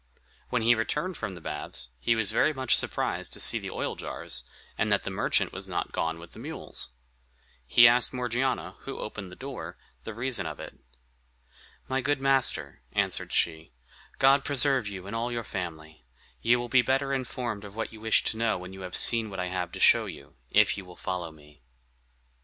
When 0.49 0.63
he 0.63 0.73
returned 0.73 1.15
from 1.15 1.35
the 1.35 1.41
baths, 1.41 1.91
he 1.99 2.15
was 2.15 2.31
very 2.31 2.53
much 2.55 2.75
surprised 2.75 3.33
to 3.33 3.39
see 3.39 3.59
the 3.59 3.69
oil 3.69 3.95
jars, 3.95 4.49
and 4.75 4.91
that 4.91 5.03
the 5.03 5.11
merchant 5.11 5.53
was 5.53 5.67
not 5.69 5.91
gone 5.91 6.17
with 6.17 6.31
the 6.31 6.39
mules. 6.39 6.89
He 7.67 7.87
asked 7.87 8.11
Morgiana, 8.11 8.77
who 8.79 8.97
opened 8.97 9.31
the 9.31 9.35
door, 9.35 9.77
the 10.03 10.15
reason 10.15 10.47
of 10.47 10.59
it. 10.59 10.73
"My 11.87 12.01
good 12.01 12.19
master," 12.19 12.81
answered 12.91 13.31
she, 13.31 13.73
"God 14.17 14.43
preserve 14.43 14.87
you 14.87 15.05
and 15.05 15.15
all 15.15 15.31
your 15.31 15.43
family. 15.43 16.03
You 16.41 16.57
will 16.57 16.67
be 16.67 16.81
better 16.81 17.13
informed 17.13 17.63
of 17.63 17.75
what 17.75 17.93
you 17.93 18.01
wish 18.01 18.23
to 18.23 18.37
know 18.37 18.57
when 18.57 18.73
you 18.73 18.81
have 18.81 18.95
seen 18.95 19.29
what 19.29 19.39
I 19.39 19.49
have 19.49 19.71
to 19.73 19.79
show 19.79 20.07
you, 20.07 20.33
if 20.49 20.79
you 20.79 20.83
will 20.83 20.95
follow 20.95 21.29
me." 21.31 21.61